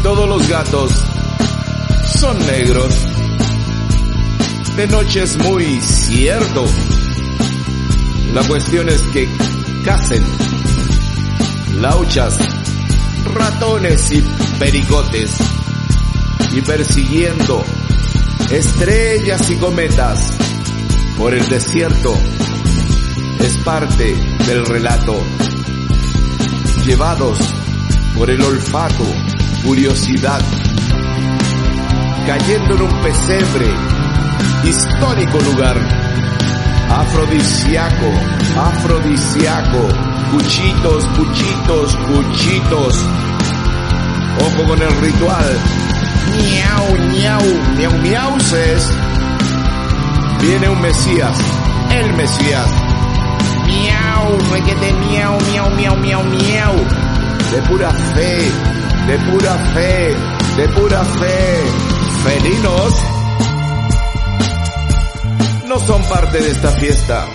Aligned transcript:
Todos 0.00 0.28
los 0.28 0.48
gatos 0.48 0.92
son 2.18 2.38
negros. 2.46 2.94
De 4.76 4.86
noche 4.86 5.22
es 5.22 5.36
muy 5.38 5.80
cierto. 5.80 6.64
La 8.32 8.42
cuestión 8.44 8.88
es 8.88 9.02
que 9.02 9.28
cacen 9.84 10.22
lauchas, 11.80 12.38
ratones 13.34 14.12
y 14.12 14.22
pericotes 14.58 15.36
y 16.52 16.60
persiguiendo 16.60 17.64
estrellas 18.50 19.50
y 19.50 19.56
cometas 19.56 20.32
por 21.16 21.34
el 21.34 21.48
desierto 21.48 22.14
es 23.40 23.56
parte 23.58 24.14
del 24.46 24.64
relato. 24.66 25.14
Llevados 26.84 27.38
por 28.16 28.30
el 28.30 28.40
olfato 28.40 29.04
curiosidad, 29.64 30.40
cayendo 32.26 32.74
en 32.74 32.82
un 32.82 33.02
pesebre, 33.02 33.66
histórico 34.64 35.38
lugar, 35.40 35.76
afrodisiaco, 36.90 38.10
afrodisiaco, 38.56 39.88
cuchitos, 40.32 41.06
cuchitos, 41.08 41.96
cuchitos, 41.96 43.04
ojo 44.40 44.68
con 44.68 44.82
el 44.82 44.90
ritual, 45.00 45.58
miau, 46.36 47.08
miau, 47.10 47.42
miau, 47.76 47.92
miauses, 48.02 48.90
viene 50.40 50.68
un 50.68 50.80
Mesías, 50.80 51.38
el 51.90 52.12
Mesías, 52.14 52.70
miau, 53.66 54.38
requete, 54.52 54.92
miau, 54.92 55.38
miau, 55.52 55.70
miau, 55.70 55.96
miau, 55.96 56.24
miau, 56.24 56.74
de 57.52 57.62
pura 57.68 57.90
fe, 57.90 58.52
de 59.08 59.18
pura 59.20 59.54
fe, 59.72 60.14
de 60.58 60.68
pura 60.68 61.02
fe. 61.02 61.64
Felinos 62.24 62.94
no 65.66 65.78
son 65.80 66.02
parte 66.02 66.38
de 66.38 66.50
esta 66.50 66.70
fiesta. 66.72 67.26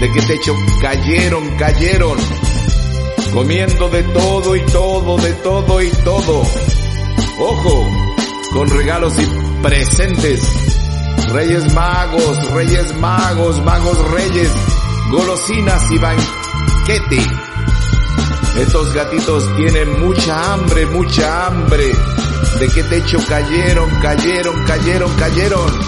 ¿De 0.00 0.12
qué 0.12 0.22
techo 0.22 0.54
cayeron, 0.80 1.56
cayeron? 1.56 2.16
Comiendo 3.32 3.88
de 3.88 4.02
todo 4.04 4.54
y 4.54 4.60
todo, 4.66 5.16
de 5.18 5.32
todo 5.32 5.82
y 5.82 5.90
todo. 5.90 6.42
Ojo, 7.40 7.90
con 8.52 8.70
regalos 8.70 9.14
y 9.18 9.62
presentes. 9.62 10.40
Reyes 11.32 11.74
magos, 11.74 12.52
reyes 12.52 12.94
magos, 13.00 13.60
magos 13.64 14.10
reyes, 14.12 14.52
golosinas 15.10 15.90
y 15.90 15.98
banquete. 15.98 17.55
Estos 18.58 18.90
gatitos 18.94 19.54
tienen 19.54 20.00
mucha 20.00 20.54
hambre, 20.54 20.86
mucha 20.86 21.46
hambre. 21.46 21.92
¿De 22.58 22.68
qué 22.68 22.82
techo 22.84 23.18
cayeron, 23.28 23.90
cayeron, 24.00 24.64
cayeron, 24.64 25.14
cayeron? 25.16 25.78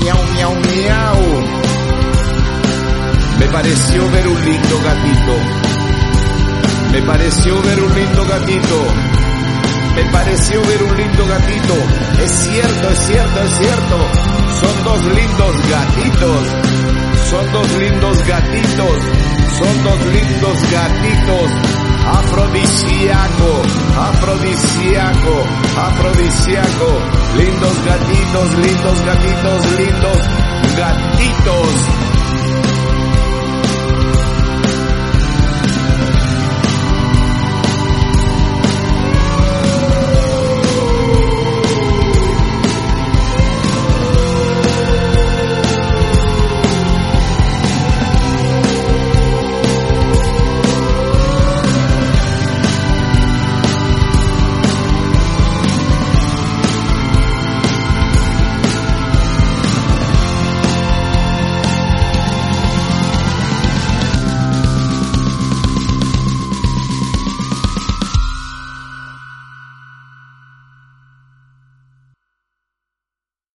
Miau, 0.00 0.18
miau, 0.34 0.52
miau. 0.52 1.42
Me 3.38 3.46
pareció 3.46 4.10
ver 4.10 4.26
un 4.26 4.44
lindo 4.44 4.80
gatito. 4.82 5.34
Me 6.90 7.02
pareció 7.02 7.62
ver 7.62 7.80
un 7.80 7.94
lindo 7.94 8.26
gatito. 8.26 8.84
Me 9.94 10.04
pareció 10.10 10.60
ver 10.60 10.82
un 10.82 10.96
lindo 10.96 11.26
gatito. 11.26 11.74
Es 12.20 12.30
cierto, 12.32 12.90
es 12.90 12.98
cierto, 12.98 13.42
es 13.44 13.50
cierto. 13.58 13.98
Son 14.60 14.84
dos 14.84 15.04
lindos 15.04 15.54
gatitos. 15.70 16.46
Son 17.30 17.52
dos 17.52 17.70
lindos 17.78 18.26
gatitos. 18.26 19.02
Son 19.56 19.84
dos 19.84 20.06
lindos 20.12 20.72
gatitos 20.72 21.91
afrodisíaco, 22.06 23.62
afrodisíaco, 23.96 25.34
afrodisíaco, 25.76 26.90
lindos 27.36 27.84
gatitos, 27.84 28.54
lindos 28.54 29.00
gatitos, 29.04 29.78
lindos 29.78 30.76
gatitos. 30.76 32.21